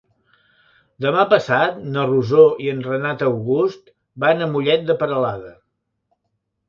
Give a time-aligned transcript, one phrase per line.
[1.05, 3.93] Demà passat na Rosó i en Renat August
[4.25, 5.53] van a Mollet de Peralada.